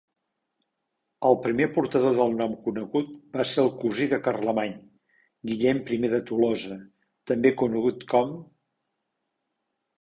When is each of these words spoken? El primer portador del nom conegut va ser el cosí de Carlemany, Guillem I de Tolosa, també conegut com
El 1.27 1.35
primer 1.43 1.67
portador 1.75 2.15
del 2.19 2.33
nom 2.39 2.55
conegut 2.69 3.11
va 3.37 3.45
ser 3.51 3.61
el 3.65 3.71
cosí 3.83 4.09
de 4.15 4.19
Carlemany, 4.29 4.75
Guillem 5.51 5.85
I 6.01 6.11
de 6.17 6.23
Tolosa, 6.33 6.81
també 7.33 7.57
conegut 7.63 8.11
com 8.17 8.37